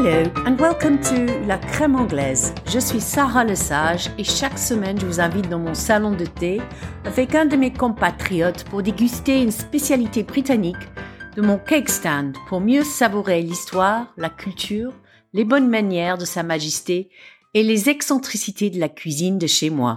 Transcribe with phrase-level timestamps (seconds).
[0.00, 2.54] Hello and welcome to La Crème Anglaise.
[2.66, 6.60] Je suis Sarah Lesage et chaque semaine je vous invite dans mon salon de thé
[7.04, 10.76] avec un de mes compatriotes pour déguster une spécialité britannique
[11.34, 14.92] de mon cake stand pour mieux savourer l'histoire, la culture,
[15.32, 17.10] les bonnes manières de Sa Majesté
[17.54, 19.96] et les excentricités de la cuisine de chez moi.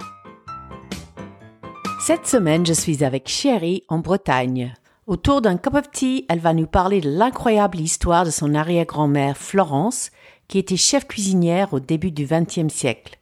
[2.00, 4.74] Cette semaine, je suis avec Sherry en Bretagne.
[5.12, 9.36] Autour d'un cup of tea, elle va nous parler de l'incroyable histoire de son arrière-grand-mère
[9.36, 10.10] Florence,
[10.48, 13.20] qui était chef cuisinière au début du XXe siècle.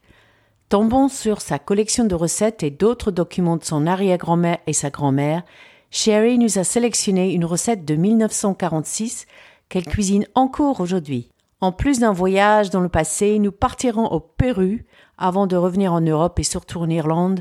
[0.68, 5.42] Tombons sur sa collection de recettes et d'autres documents de son arrière-grand-mère et sa grand-mère.
[5.90, 9.26] Sherry nous a sélectionné une recette de 1946
[9.68, 11.32] qu'elle cuisine encore aujourd'hui.
[11.60, 14.78] En plus d'un voyage dans le passé, nous partirons au Pérou
[15.18, 17.40] avant de revenir en Europe et surtout en Irlande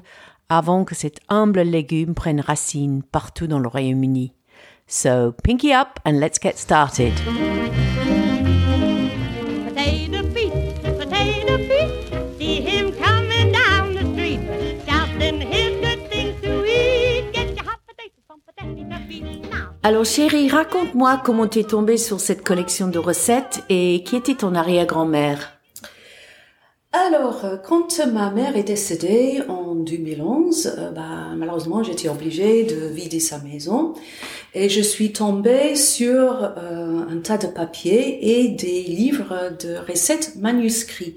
[0.52, 4.34] avant que cet humble légume prenne racine partout dans le Royaume-Uni.
[4.92, 7.14] So, pinky up and let's get started.
[9.68, 11.92] Potato feet, potato feet,
[12.40, 14.40] see him coming down the street,
[14.88, 17.32] shouting his good things to eat.
[17.32, 19.76] Get your hot potatoes from potato feet now.
[19.84, 24.34] Alors chérie, raconte-moi comment tu es tombée sur cette collection de recettes et qui était
[24.34, 25.59] ton arrière-grand-mère.
[26.92, 32.88] Alors, euh, quand ma mère est décédée en 2011, euh, bah, malheureusement, j'étais obligée de
[32.88, 33.94] vider sa maison
[34.56, 40.36] et je suis tombée sur euh, un tas de papiers et des livres de recettes
[40.38, 41.16] manuscrits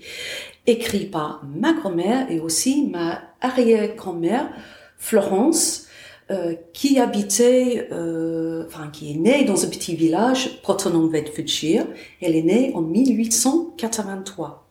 [0.67, 4.51] écrits par ma grand-mère et aussi ma arrière-grand-mère,
[4.99, 5.87] Florence,
[6.31, 11.87] euh, qui habitait, euh, enfin qui est née dans un petit village, Proton en Bedfordshire.
[12.21, 14.62] Elle est née en 1883.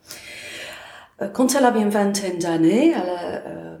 [1.22, 3.76] Euh, Quand elle avait une vingtaine d'années, elle, a, euh,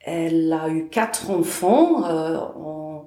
[0.00, 3.06] elle a eu quatre enfants euh, en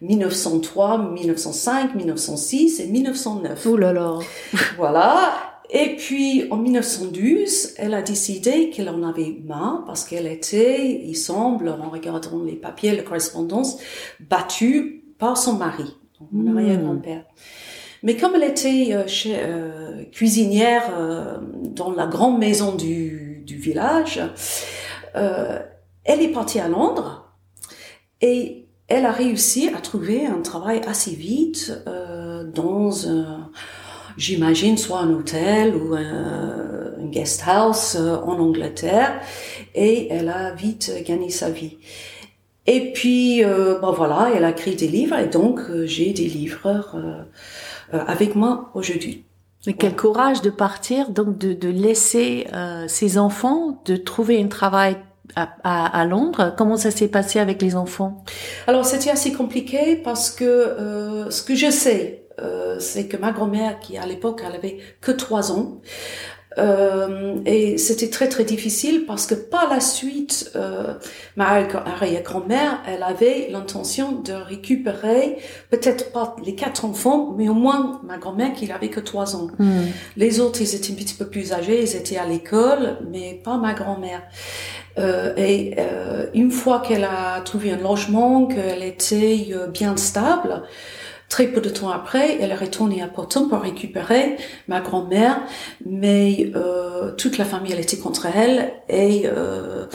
[0.00, 3.66] 1903, 1905, 1906 et 1909.
[3.70, 4.18] Oh là là.
[4.76, 5.32] Voilà.
[5.68, 11.16] Et puis en 1912, elle a décidé qu'elle en avait marre parce qu'elle était, il
[11.16, 13.76] semble, en regardant les papiers, la correspondance,
[14.20, 15.96] battue par son mari,
[16.30, 16.56] mon Hmm.
[16.58, 17.24] arrière-grand-père.
[18.02, 24.20] Mais comme elle était euh, euh, cuisinière euh, dans la grande maison du, village,
[25.14, 27.32] elle est partie à Londres
[28.20, 31.72] et elle a réussi à trouver un travail assez vite
[32.54, 32.90] dans
[34.18, 39.20] j'imagine, soit un hôtel ou un, guest house en Angleterre
[39.74, 41.78] et elle a vite gagné sa vie.
[42.66, 47.22] Et puis, euh, bon voilà, elle a écrit des livres et donc j'ai des euh,
[47.92, 49.24] avec moi aujourd'hui.
[49.66, 54.46] Mais quel courage de partir, donc de, de laisser euh, ses enfants, de trouver un
[54.46, 54.96] travail
[55.34, 56.54] à, à, à Londres.
[56.56, 58.24] Comment ça s'est passé avec les enfants?
[58.68, 63.32] Alors c'était assez compliqué parce que euh, ce que je sais, euh, c'est que ma
[63.32, 65.80] grand-mère, qui à l'époque elle avait que trois ans,
[66.58, 70.94] euh, et c'était très très difficile parce que par la suite, euh,
[71.36, 75.36] ma arrière-grand-mère, elle avait l'intention de récupérer
[75.70, 79.48] peut-être pas les quatre enfants, mais au moins ma grand-mère qui n'avait que trois ans.
[80.16, 83.58] Les autres, ils étaient un petit peu plus âgés, ils étaient à l'école, mais pas
[83.58, 84.22] ma grand-mère.
[84.98, 90.62] Euh, et euh, une fois qu'elle a trouvé un logement, qu'elle était bien stable,
[91.28, 94.36] très peu de temps après, elle est retournée à Porton pour récupérer
[94.68, 95.40] ma grand-mère,
[95.84, 99.86] mais euh, toute la famille elle était contre elle et euh,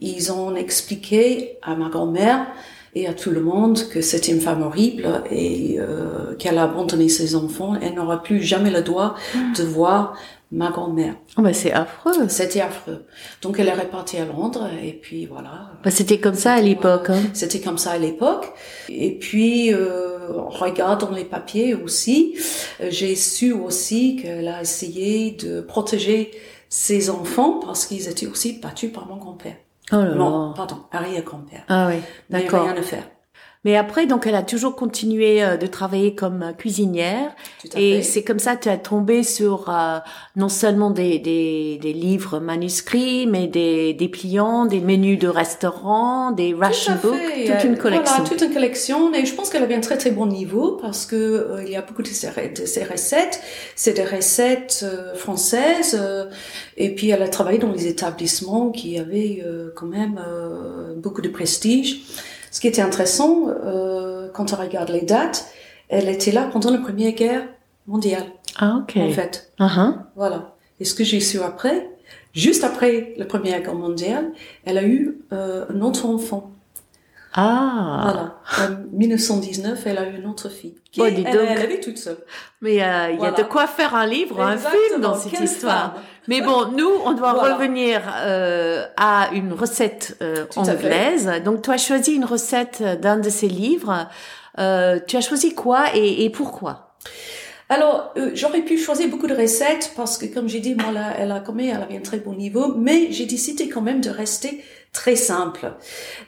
[0.00, 2.46] ils ont expliqué à ma grand-mère
[2.94, 7.08] et à tout le monde que c'était une femme horrible et euh, qu'elle a abandonné
[7.08, 7.74] ses enfants.
[7.82, 9.16] Elle n'aura plus jamais le droit
[9.56, 10.16] de voir
[10.52, 11.14] ma grand-mère.
[11.36, 12.28] oh, bah, C'est affreux.
[12.28, 13.06] C'était affreux.
[13.42, 15.72] Donc elle est repartie à Londres et puis voilà.
[15.82, 17.10] Bah, C'était comme ça à l'époque.
[17.10, 17.20] Hein.
[17.32, 18.46] C'était comme ça à l'époque.
[18.88, 22.36] Et puis, euh, en regardant les papiers aussi,
[22.80, 26.30] euh, j'ai su aussi qu'elle a essayé de protéger
[26.68, 29.56] ses enfants parce qu'ils étaient aussi battus par mon grand-père.
[29.92, 30.52] Oh là Non, là.
[30.56, 31.64] pardon, arrière-grand-père.
[31.68, 31.96] Ah oui,
[32.30, 32.64] d'accord.
[32.64, 33.04] rien à faire.
[33.64, 37.32] Mais après, donc, elle a toujours continué euh, de travailler comme euh, cuisinière.
[37.76, 39.98] Et c'est comme ça que tu as tombé sur euh,
[40.36, 46.30] non seulement des, des, des livres manuscrits, mais des, des pliants, des menus de restaurants,
[46.32, 47.14] des ration books,
[47.46, 48.14] toute une collection.
[48.16, 49.14] Voilà, toute une collection.
[49.14, 51.76] Et je pense qu'elle avait un très très bon niveau parce que euh, il y
[51.76, 53.40] a beaucoup de ces, de ces recettes.
[53.76, 55.98] C'est des recettes euh, françaises.
[55.98, 56.26] euh,
[56.76, 61.22] et puis elle a travaillé dans les établissements qui avaient euh, quand même euh, beaucoup
[61.22, 62.02] de prestige.
[62.54, 65.46] Ce qui était intéressant, euh, quand on regarde les dates,
[65.88, 67.48] elle était là pendant la Première Guerre
[67.88, 68.26] mondiale,
[68.60, 68.96] Ah, ok.
[68.96, 69.50] en fait.
[69.58, 69.96] Uh-huh.
[70.14, 70.54] Voilà.
[70.78, 71.90] Et ce que j'ai su après,
[72.32, 74.30] juste après la Première Guerre mondiale,
[74.64, 76.52] elle a eu euh, un autre enfant.
[77.36, 78.00] Ah.
[78.56, 78.70] Voilà.
[78.70, 80.76] En 1919, elle a eu une autre fille.
[80.92, 82.18] Qui, Oh, elle, avait toute seule.
[82.60, 85.14] Mais euh, il y a de quoi faire un livre, un film dans Exactement.
[85.16, 85.94] cette Quelle histoire.
[85.94, 86.02] femme.
[86.28, 87.54] Mais bon, nous, on doit Voilà.
[87.56, 91.28] revenir euh, à une recette euh, anglaise.
[91.44, 94.06] Donc, tu as choisi une recette d'un de ces livres.
[94.60, 96.94] Euh, tu as choisi quoi et, et pourquoi?
[97.68, 101.14] Alors, euh, j'aurais pu choisir beaucoup de recettes parce que, comme j'ai dit, moi, là,
[101.18, 104.00] elle a quand même, elle avait un très bon niveau, mais j'ai décidé quand même
[104.02, 104.62] de rester
[104.92, 105.72] très simple.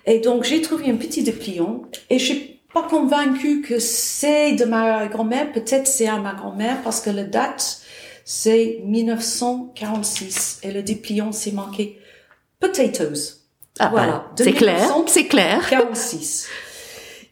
[0.06, 4.64] Et donc, j'ai trouvé un petit dépliant et je suis pas convaincue que c'est de
[4.64, 5.52] ma grand-mère.
[5.52, 7.80] Peut-être c'est à ma grand-mère parce que la date,
[8.24, 11.98] c'est 1946 et le dépliant, c'est marqué
[12.60, 13.42] potatoes.
[13.78, 14.12] Ah, Voilà.
[14.12, 15.04] bah, c'est clair, 1900.
[15.08, 15.68] c'est clair.
[15.68, 16.48] 46,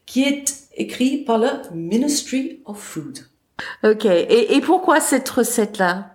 [0.06, 0.44] qui est
[0.76, 3.20] écrit par le Ministry of Food.
[3.84, 4.04] Ok.
[4.06, 6.10] Et, et pourquoi cette recette-là?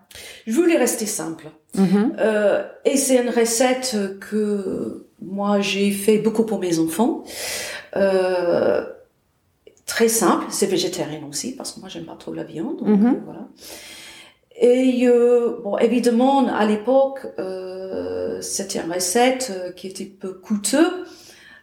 [0.48, 1.46] Je voulais rester simple.
[1.76, 2.16] Mhm.
[2.20, 7.24] Euh, et c'est une recette que moi j'ai fait beaucoup pour mes enfants.
[7.96, 8.84] Euh,
[9.86, 12.78] très simple, c'est végétarien aussi parce que moi j'aime pas trop la viande.
[12.78, 13.06] Donc, Mhm.
[13.08, 13.48] euh, voilà.
[14.62, 21.06] Et euh, bon, évidemment à l'époque euh, c'était une recette qui était peu coûteux,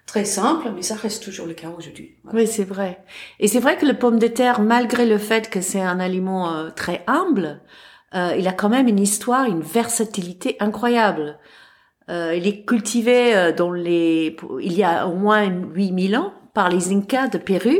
[0.06, 2.17] très simple, mais ça reste toujours le cas aujourd'hui.
[2.32, 3.05] Oui, c'est vrai.
[3.41, 6.55] Et c'est vrai que le pomme de terre, malgré le fait que c'est un aliment
[6.55, 7.61] euh, très humble,
[8.14, 11.38] euh, il a quand même une histoire, une versatilité incroyable.
[12.08, 16.69] Euh, il est cultivé euh, dans les, il y a au moins 8000 ans par
[16.69, 17.76] les Incas de Pérou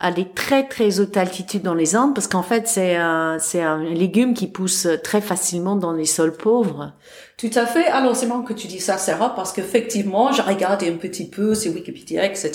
[0.00, 3.62] à des très très hautes altitudes dans les Andes parce qu'en fait c'est un c'est
[3.62, 6.92] un légume qui pousse très facilement dans les sols pauvres.
[7.38, 7.86] Tout à fait.
[7.86, 11.54] Alors, c'est marrant que tu dis ça, Sarah, parce qu'effectivement, j'ai regardé un petit peu
[11.54, 12.50] sur Wikipédia, etc.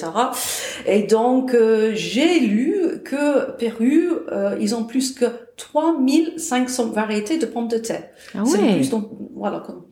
[0.85, 5.23] Et donc, euh, j'ai lu que Pérou, euh, ils ont plus que
[5.55, 8.03] 3500 variétés de pommes de terre.
[8.35, 8.75] Ah C'est le ouais.
[8.75, 9.85] plus dans, voilà, comme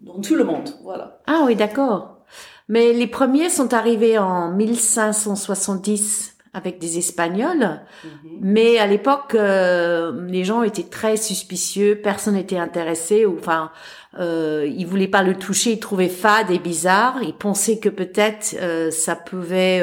[0.00, 0.70] dans tout le monde.
[0.82, 1.20] Voilà.
[1.26, 2.24] Ah oui, d'accord.
[2.70, 7.80] Mais les premiers sont arrivés en 1570 avec des Espagnols.
[8.40, 13.70] Mais à l'époque, euh, les gens étaient très suspicieux, personne n'était intéressé, ou enfin,
[14.18, 17.18] euh, ils voulaient pas le toucher, ils trouvaient fade et bizarre.
[17.22, 19.82] Ils pensaient que peut-être euh, ça pouvait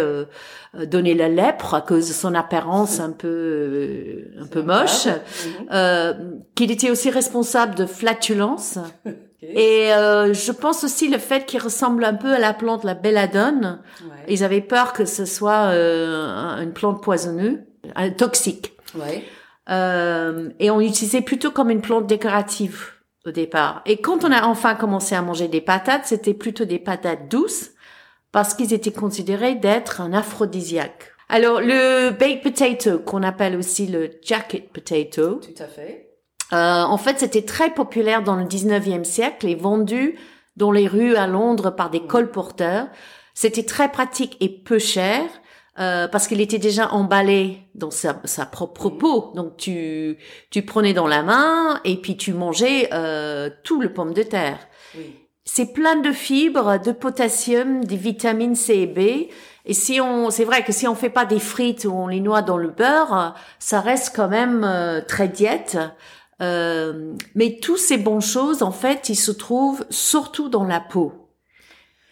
[0.77, 5.05] euh, donner la lèpre à cause de son apparence un peu euh, un peu moche.
[5.05, 5.67] Mhm.
[5.73, 6.13] Euh,
[6.55, 8.79] qu'il était aussi responsable de flatulence.
[9.43, 12.93] Et euh, je pense aussi le fait qu'il ressemble un peu à la plante la
[12.93, 13.81] belladone.
[14.03, 14.25] Ouais.
[14.27, 17.59] Ils avaient peur que ce soit euh, un- une plante poisonneuse,
[17.97, 18.73] euh, toxique.
[18.95, 19.23] Ouais.
[19.69, 22.91] Euh, et on l'utilisait plutôt comme une plante décorative
[23.25, 23.81] au départ.
[23.85, 27.71] Et quand on a enfin commencé à manger des patates, c'était plutôt des patates douces
[28.31, 31.13] parce qu'ils étaient considérés d'être un aphrodisiaque.
[31.29, 36.10] Alors le baked potato, qu'on appelle aussi le jacket potato, Tout à fait.
[36.53, 40.17] Euh, en fait, c'était très populaire dans le 19e siècle et vendu
[40.57, 42.87] dans les rues à Londres par des colporteurs.
[43.33, 45.23] C'était très pratique et peu cher
[45.79, 49.31] euh, parce qu'il était déjà emballé dans sa, sa propre peau.
[49.35, 50.17] Donc tu
[50.49, 54.59] tu prenais dans la main et puis tu mangeais euh, tout le pomme de terre.
[54.97, 55.15] Oui.
[55.45, 59.29] C'est plein de fibres, de potassium, des vitamines C et B.
[59.65, 62.19] Et si on, c'est vrai que si on fait pas des frites ou on les
[62.19, 65.77] noie dans le beurre, ça reste quand même euh, très diète.
[66.41, 71.13] Euh, mais tous ces bonnes choses, en fait, ils se trouvent surtout dans la peau.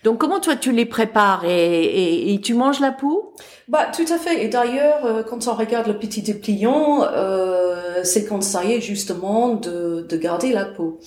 [0.04, 3.34] Donc, comment toi tu les prépares et, tu manges la peau?
[3.68, 4.46] Bah, tout à fait.
[4.46, 10.18] Et d'ailleurs, euh, quand on regarde le petit dépliant, euh, c'est conseillé justement de, de
[10.18, 11.00] garder la peau.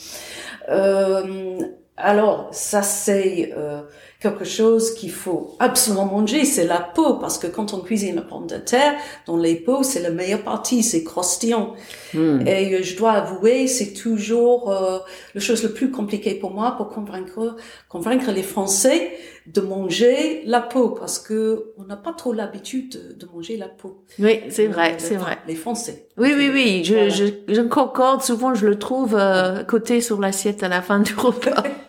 [0.69, 1.59] Euh,
[1.97, 3.83] alors, ça c'est euh,
[4.23, 8.23] quelque chose qu'il faut absolument manger, c'est la peau, parce que quand on cuisine la
[8.23, 8.95] pomme de terre,
[9.27, 11.75] dans les peaux, c'est la meilleure partie, c'est croustillant.
[12.15, 12.47] Hmm.
[12.47, 14.99] Et euh, je dois avouer, c'est toujours euh,
[15.35, 17.57] la chose la plus compliquée pour moi pour convaincre
[17.89, 19.11] convaincre les Français
[19.47, 23.67] de manger la peau parce que on n'a pas trop l'habitude de, de manger la
[23.67, 24.05] peau.
[24.21, 25.39] Oui, c'est vrai, Euh, c'est enfin, vrai.
[25.49, 26.07] Les Français.
[26.17, 27.09] Oui, oui, oui, je, Voilà.
[27.09, 28.23] je, je concorde.
[28.23, 31.65] Souvent, je le trouve euh, côté sur l'assiette à la fin du repas.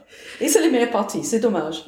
[0.43, 1.85] Et c'est les meilleures parties, c'est dommage.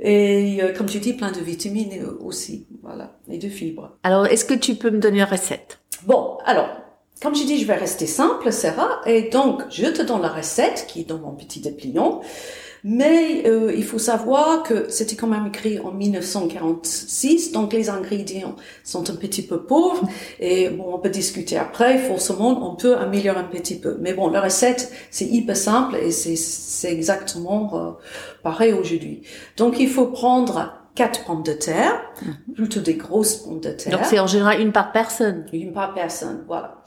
[0.00, 3.90] Et euh, comme tu dis, plein de vitamines aussi, voilà, et de fibres.
[4.02, 5.78] Alors, est-ce que tu peux me donner une recette?
[6.06, 6.70] Bon, alors,
[7.20, 10.86] comme j'ai dit, je vais rester simple, Sarah, et donc je te donne la recette
[10.88, 12.22] qui est dans mon petit dépliant.
[12.84, 18.56] Mais euh, il faut savoir que c'était quand même écrit en 1946, donc les ingrédients
[18.84, 20.08] sont un petit peu pauvres.
[20.40, 21.98] Et bon, on peut discuter après.
[21.98, 23.96] Forcément, on peut améliorer un petit peu.
[24.00, 27.90] Mais bon, la recette c'est hyper simple et c'est exactement euh,
[28.42, 29.22] pareil aujourd'hui.
[29.56, 32.02] Donc il faut prendre quatre pommes de terre,
[32.54, 33.92] plutôt des grosses pommes de terre.
[33.92, 35.46] Donc, c'est en général une par personne.
[35.52, 36.82] Une par personne, voilà.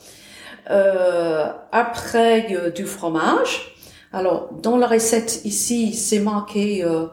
[0.70, 3.71] Euh, après, euh, du fromage.
[4.14, 7.06] Alors, dans la recette ici, c'est marqué euh,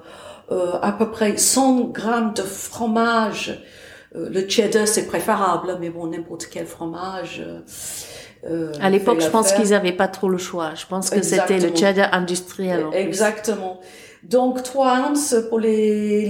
[0.50, 3.62] euh, à peu près 100 grammes de fromage.
[4.17, 7.40] Euh, le cheddar, c'est préférable, mais bon, n'importe quel fromage.
[7.47, 7.61] euh,
[8.50, 10.75] euh, À l'époque, je pense qu'ils n'avaient pas trop le choix.
[10.75, 12.87] Je pense que c'était le cheddar industriel.
[12.87, 12.99] en plus.
[12.99, 13.81] Exactement.
[14.25, 16.26] Donc 3 onces pour les,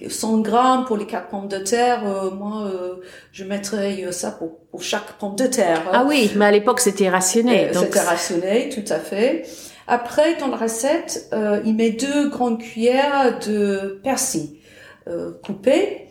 [0.00, 2.02] les 100 grammes pour les 4 pommes de terre.
[2.06, 2.96] euh, moi, euh,
[3.32, 5.80] je mettrais ça pour, pour chaque pomme de terre.
[5.86, 5.90] hein.
[5.94, 7.70] Ah oui, mais à l'époque, c'était rationné.
[7.72, 9.46] Donc C'était rationné, tout à fait.
[9.86, 14.56] Après, dans la recette, euh, il met deux grandes cuillères de persil
[15.08, 16.06] euh, coupé,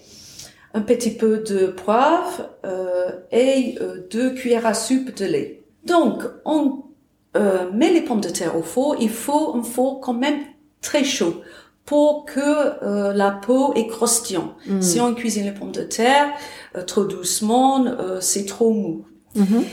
[0.73, 5.63] un petit peu de poivre euh, et euh, deux cuillères à soupe de lait.
[5.85, 6.83] Donc, on
[7.35, 8.95] euh, met les pommes de terre au four.
[8.99, 10.39] Il faut un four quand même
[10.81, 11.41] très chaud
[11.85, 14.55] pour que euh, la peau est croustillante.
[14.67, 14.81] Mm.
[14.81, 16.27] Si on cuisine les pommes de terre
[16.75, 19.05] euh, trop doucement, euh, c'est trop mou.
[19.35, 19.63] Mhm.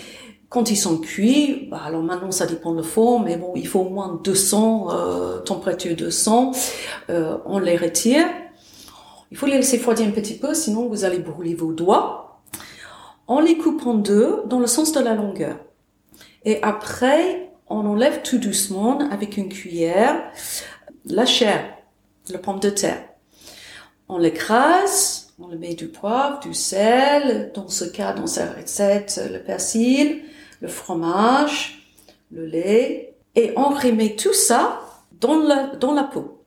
[0.50, 3.80] Quand ils sont cuits, bah alors maintenant ça dépend le four, mais bon, il faut
[3.80, 6.50] au moins 200, euh, température 200.
[7.08, 8.26] Euh, on les retire.
[9.30, 12.42] Il faut les laisser refroidir un petit peu, sinon vous allez brûler vos doigts.
[13.28, 15.56] On les coupe en deux dans le sens de la longueur.
[16.44, 20.20] Et après, on enlève tout doucement avec une cuillère
[21.04, 21.62] la chair,
[22.32, 23.04] le pomme de terre.
[24.08, 29.20] On l'écrase, on le met du poivre, du sel, dans ce cas, dans cette recette,
[29.32, 30.22] le persil,
[30.60, 31.86] le fromage,
[32.30, 34.80] le lait, et on remet tout ça
[35.20, 36.42] dans la, dans la peau.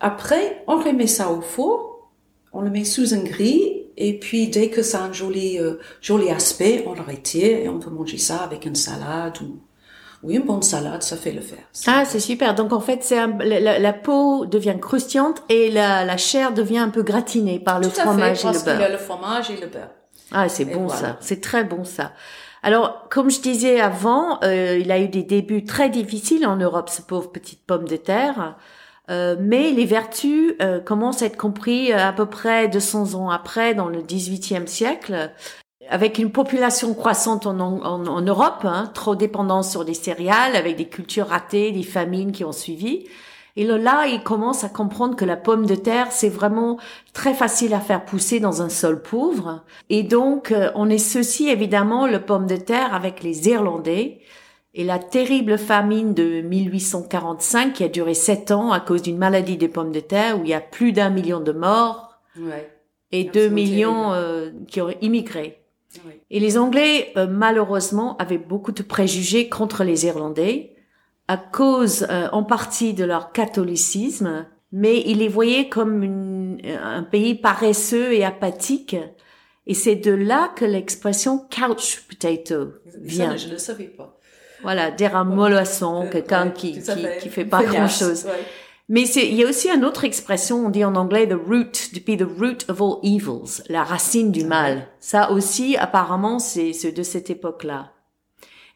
[0.00, 2.10] Après, on remet ça au four,
[2.52, 5.74] on le met sous un grille, et puis dès que ça a un joli, euh,
[6.02, 9.58] joli aspect, on le retire et on peut manger ça avec une salade ou,
[10.22, 11.64] oui, une bonne salade, ça fait le faire.
[11.86, 12.54] Ah, c'est super.
[12.54, 16.78] Donc en fait, c'est un- la, la- peau devient croustillante et la, la chair devient
[16.78, 18.82] un peu gratinée par le Tout à fromage et le qu'il y beurre.
[18.82, 19.90] a le fromage et le beurre.
[20.32, 21.00] Ah, c'est bon voilà.
[21.00, 21.16] ça.
[21.20, 22.12] C'est très bon ça.
[22.66, 26.88] Alors, comme je disais avant, euh, il a eu des débuts très difficiles en Europe,
[26.88, 28.56] ce pauvre petite pomme de terre.
[29.08, 33.30] Euh, mais les vertus euh, commencent à être compris euh, à peu près 200 ans
[33.30, 35.30] après, dans le 18e siècle,
[35.88, 40.74] avec une population croissante en, en, en Europe, hein, trop dépendante sur des céréales, avec
[40.74, 43.06] des cultures ratées, des famines qui ont suivi.
[43.56, 46.78] Et là, il commence à comprendre que la pomme de terre, c'est vraiment
[47.14, 49.64] très facile à faire pousser dans un sol pauvre.
[49.88, 54.20] Et donc, euh, on associe évidemment le pomme de terre avec les Irlandais
[54.74, 59.56] et la terrible famine de 1845 qui a duré sept ans à cause d'une maladie
[59.56, 62.02] des pommes de terre où il y a plus d'un million de morts
[62.38, 62.70] Ouais.
[63.12, 65.62] et deux millions euh, qui ont immigré.
[66.06, 66.20] ouais.
[66.30, 70.75] Et les Anglais, euh, malheureusement, avaient beaucoup de préjugés contre les Irlandais
[71.28, 77.02] à cause euh, en partie de leur catholicisme, mais ils les voyaient comme une- un
[77.02, 78.96] pays paresseux et apathique.
[79.66, 83.30] Et c'est de là que l'expression couch potato vient.
[83.30, 84.18] Ça, je ne savais pas.
[84.62, 88.24] Voilà, dire un mollasson, quelqu'un ouais, qui, qui, qui fait pas grand Feignasse, chose.
[88.26, 88.44] ouais.
[88.88, 92.00] Mais il y a aussi une autre expression, on dit en anglais the root, to
[92.06, 94.86] be the root of all evils, la racine du mal.
[95.00, 97.90] Ça aussi, apparemment, c'est, c'est de cette époque-là.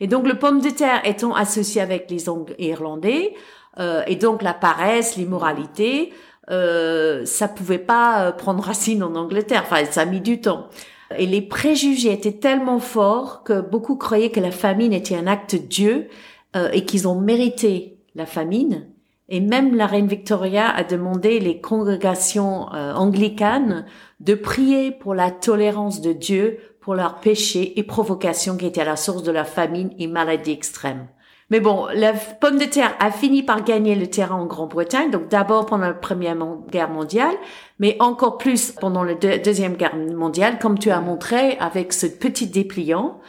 [0.00, 2.25] Et donc, le pomme de terre étant associé avec les
[2.59, 3.35] Irlandais,
[3.78, 6.12] euh, et donc la paresse, l'immoralité,
[6.50, 9.62] euh, ça pouvait pas euh, prendre racine en Angleterre.
[9.64, 10.69] Enfin, ça a mis du temps.
[11.16, 15.54] Et les préjugés étaient tellement forts que beaucoup croyaient que la famine était un acte
[15.54, 16.09] de Dieu
[16.57, 18.87] euh, et qu'ils ont mérité la famine.
[19.28, 23.87] Et même la reine Victoria a demandé les congrégations euh, anglicanes
[24.19, 26.59] de prier pour la tolérance de Dieu
[26.90, 30.50] pour leurs péchés et provocations qui étaient à la source de la famine et maladie
[30.50, 31.06] extrême.
[31.49, 35.28] Mais bon, la pomme de terre a fini par gagner le terrain en Grande-Bretagne, donc
[35.28, 36.37] d'abord pendant la Première
[36.68, 37.37] Guerre mondiale,
[37.78, 42.06] mais encore plus pendant la Deux- Deuxième Guerre mondiale, comme tu as montré avec ce
[42.06, 43.20] petit dépliant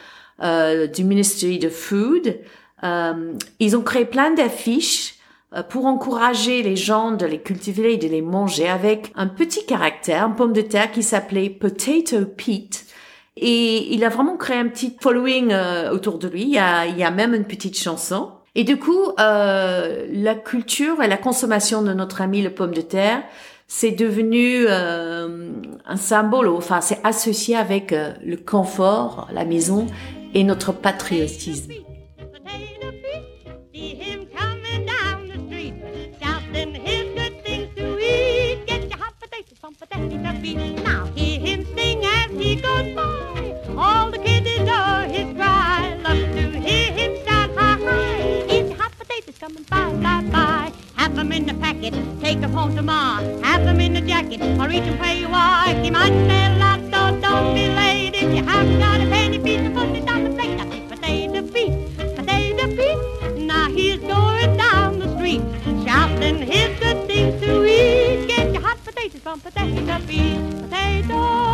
[0.42, 2.40] euh, du Ministry de Food.
[2.82, 5.20] Euh, ils ont créé plein d'affiches
[5.54, 9.64] euh, pour encourager les gens de les cultiver et de les manger avec un petit
[9.66, 12.86] caractère, une pomme de terre qui s'appelait Potato Pete.
[13.36, 16.42] Et il a vraiment créé un petit following euh, autour de lui.
[16.42, 18.30] Il y, a, il y a même une petite chanson.
[18.54, 22.82] Et du coup, euh, la culture et la consommation de notre ami le pomme de
[22.82, 23.22] terre,
[23.66, 25.50] c'est devenu euh,
[25.86, 26.48] un symbole.
[26.48, 29.86] Enfin, c'est associé avec euh, le confort, la maison
[30.34, 31.72] et notre patriotisme.
[52.62, 53.20] Home to ma.
[53.42, 55.70] Have 'em in the jacket, or reach 'em where you are.
[55.82, 58.14] He might say lot, so don't be late.
[58.22, 60.54] If you haven't got a penny piece, put it on the plate.
[60.58, 61.74] That's his potato Pete,
[62.18, 63.00] potato Pete.
[63.52, 65.42] Now he's going down the street,
[65.84, 68.28] shouting his good things to eat.
[68.32, 68.62] Get your
[70.08, 70.38] feet.
[70.62, 71.51] Potatoes,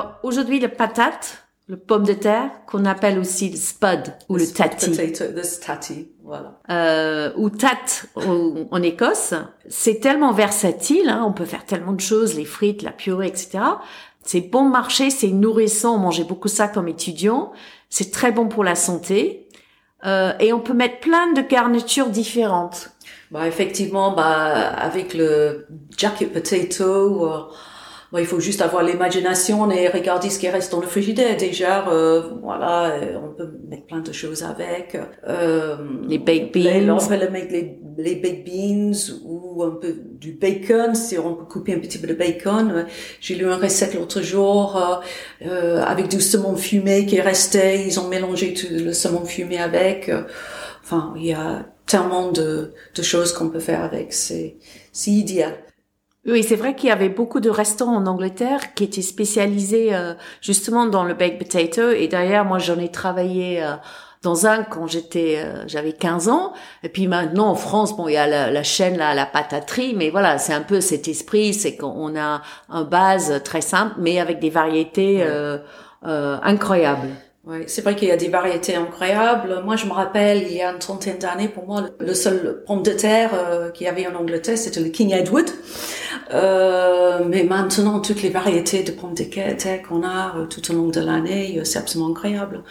[0.00, 4.44] Alors aujourd'hui, la patate, le pomme de terre, qu'on appelle aussi le spud ou le
[4.44, 5.24] Sweet tati, Potato,
[6.24, 6.58] voilà.
[6.70, 7.68] euh, ou tat
[8.16, 9.34] au- en Écosse,
[9.68, 13.58] c'est tellement versatile, hein, on peut faire tellement de choses, les frites, la purée, etc.
[14.24, 17.52] C'est bon marché, c'est nourrissant, on mangeait beaucoup ça comme étudiant,
[17.90, 19.48] c'est très bon pour la santé,
[20.06, 22.90] euh, et on peut mettre plein de garnitures différentes.
[23.30, 25.66] Bah, effectivement, bah, avec le
[25.96, 27.28] jacket potato,
[28.12, 31.36] bah, il faut juste avoir l'imagination et regarder ce qui reste dans le frigidaire.
[31.36, 34.98] Déjà, euh, voilà, euh, on peut mettre plein de choses avec.
[35.28, 35.76] Euh,
[36.08, 36.90] Les baked beans.
[37.00, 41.44] on peut mettre les, les baked beans ou un peu du bacon, si on peut
[41.44, 42.86] couper un petit peu de bacon.
[43.20, 47.86] J'ai lu une recette l'autre jour euh, euh, avec du saumon fumé qui restait.
[47.86, 50.10] Ils ont mélangé tout le saumon fumé avec.
[50.82, 54.12] Enfin, il y a tellement de, de choses qu'on peut faire avec.
[54.12, 54.56] C'est
[55.06, 55.54] idéal.
[56.26, 60.14] Oui, c'est vrai qu'il y avait beaucoup de restaurants en Angleterre qui étaient spécialisés euh,
[60.42, 61.90] justement dans le baked potato.
[61.90, 63.72] Et d'ailleurs, moi, j'en ai travaillé euh,
[64.22, 66.52] dans un quand j'étais, euh, j'avais 15 ans.
[66.82, 69.94] Et puis maintenant, en France, bon, il y a la, la chaîne là, la pataterie,
[69.96, 74.20] mais voilà, c'est un peu cet esprit, c'est qu'on a un base très simple, mais
[74.20, 75.58] avec des variétés euh,
[76.06, 77.08] euh, incroyables.
[77.50, 79.62] Ouais, c'est vrai qu'il y a des variétés incroyables.
[79.64, 82.82] Moi, je me rappelle, il y a une trentaine d'années, pour moi, le- seul pomme
[82.84, 85.46] de terre euh, qu'il y avait en Angleterre, c'était le King Edward.
[86.32, 90.74] Euh, mais maintenant, toutes les variétés de pommes de terre qu'on a euh, tout au
[90.74, 92.62] long de l'année, euh, c'est absolument incroyable.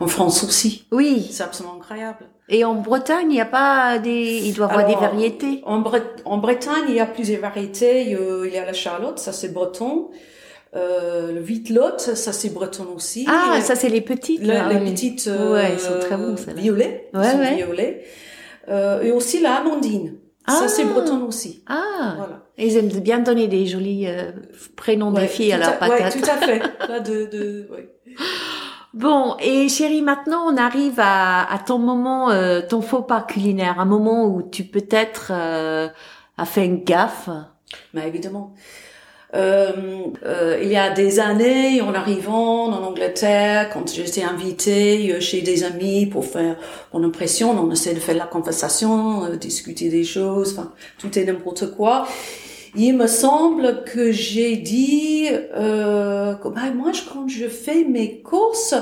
[0.00, 1.26] En France aussi, Oui.
[1.30, 2.26] c'est absolument incroyable.
[2.48, 5.62] Et en Bretagne, il n'y a pas des, il doit y avoir des variétés.
[5.64, 8.02] En, Bre- en Bretagne, il y a plusieurs variétés.
[8.10, 10.10] Il y a la charlotte, ça c'est breton.
[10.74, 13.26] Euh, le vitelotte, ça c'est breton aussi.
[13.28, 14.40] Ah, ça c'est les petites.
[14.42, 14.90] Le- là, les oui.
[14.92, 16.16] petites euh, Ouais, sont très
[16.54, 17.54] violets, Ouais, sont ouais.
[17.54, 18.04] violets.
[18.68, 20.16] Euh, et aussi la amandine.
[20.46, 20.52] Ah.
[20.52, 21.62] Ça c'est breton aussi.
[21.66, 22.14] Ah.
[22.18, 22.42] Voilà.
[22.58, 24.32] Et Ils aiment bien donner des jolis euh,
[24.76, 26.20] prénoms des Ouais, filles à tout leurs ouais, patates.
[26.20, 26.58] tout à fait.
[26.88, 27.88] Là de, de ouais.
[28.92, 32.30] Bon, et chérie, maintenant on arrive à, à ton moment,
[32.68, 37.28] ton faux pas culinaire, un moment où tu peut-être as fait une gaffe.
[37.94, 38.54] Mais évidemment.
[39.36, 39.72] Euh,
[40.24, 45.42] euh, il y a des années, en arrivant en Angleterre, quand j'étais invitée euh, chez
[45.42, 46.56] des amis pour faire
[46.92, 51.74] mon impression, on essaie de faire la conversation, discuter des choses, enfin, tout est n'importe
[51.76, 52.08] quoi.
[52.74, 58.74] Il me semble que j'ai dit, euh, bah, moi, quand je fais mes courses,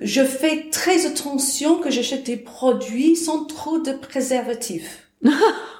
[0.00, 5.08] je fais très attention que j'achète des produits sans trop de préservatifs.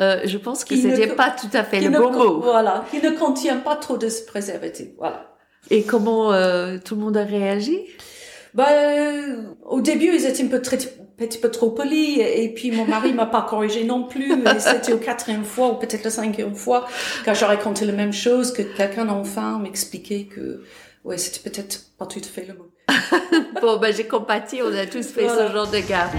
[0.00, 2.40] Euh, je pense que c'était pas tout à fait le bon mot.
[2.40, 4.88] Voilà, qui ne contient pas trop de préservatifs.
[4.98, 5.36] Voilà.
[5.70, 7.80] Et comment euh, tout le monde a réagi?
[8.54, 10.78] Bah, euh, au début, ils étaient un peu très,
[11.18, 14.32] petit peu trop polis, et, puis mon mari m'a pas corrigé non plus.
[14.32, 16.86] Et c'était au quatrième fois ou peut-être la cinquième fois
[17.24, 20.62] quand j'ai raconté la même chose que quelqu'un enfin m'expliquait que
[21.04, 22.70] ouais, c'était peut-être pas tout à fait le mot.
[23.60, 25.48] Bon, ben j'ai compati, on a tous fait Voilà.
[25.48, 26.14] ce genre de gaffe.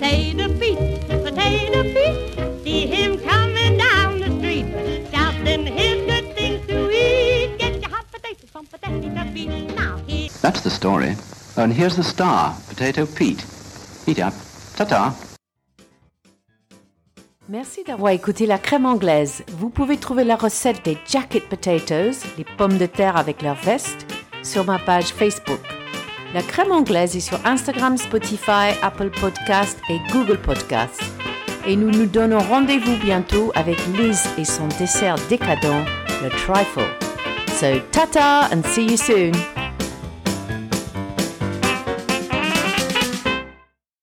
[0.00, 4.64] Potato feet, potato feet, see him coming down the street,
[5.12, 7.58] shouting his good things to eat.
[7.58, 9.76] Get your hot potatoes from potato feet.
[9.76, 11.16] Now he That's the story.
[11.58, 13.44] And here's the star, Potato Pete.
[14.06, 14.32] Eat up.
[14.76, 15.12] Ta-ta.
[17.50, 19.44] Merci d'avoir écouté la crème anglaise.
[19.48, 24.06] Vous pouvez trouver la recette des jacket potatoes, les pommes de terre avec leur veste,
[24.42, 25.79] sur ma page Facebook.
[26.32, 31.02] La crème anglaise est sur Instagram, Spotify, Apple Podcast et Google Podcast.
[31.66, 35.84] Et nous nous donnons rendez-vous bientôt avec Liz et son dessert décadent,
[36.22, 36.86] le trifle.
[37.58, 39.59] So, tata and see you soon.